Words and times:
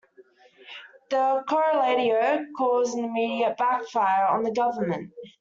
The 1.11 1.43
corralito 1.47 2.45
caused 2.57 2.97
an 2.97 3.03
immediate 3.05 3.55
backfire 3.55 4.25
on 4.25 4.41
the 4.41 4.49
government. 4.51 5.11